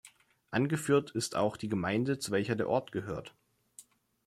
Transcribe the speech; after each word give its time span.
Angeführt 0.49 1.11
ist 1.11 1.35
auch 1.35 1.57
die 1.57 1.69
Gemeinde, 1.69 2.17
zu 2.17 2.31
welcher 2.31 2.55
der 2.55 2.67
Ort 2.69 2.91
gehört. 2.91 3.35